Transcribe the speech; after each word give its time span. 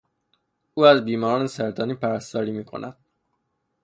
او 0.73 0.85
از 0.85 1.05
بیماران 1.05 1.47
سرطانی 1.47 1.93
پرستاری 1.93 2.51
میکند. 2.51 2.97